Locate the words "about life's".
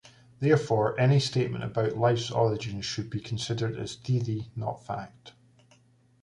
1.63-2.31